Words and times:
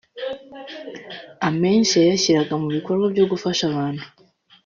amenshi 1.47 1.93
yayashyiraga 1.99 2.53
mu 2.61 2.67
bikorwa 2.75 3.05
byo 3.13 3.25
gufasha 3.31 3.63
abantu 3.71 4.03